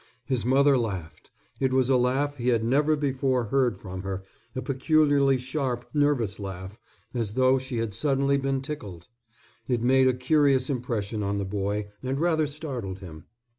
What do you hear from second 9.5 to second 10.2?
It made a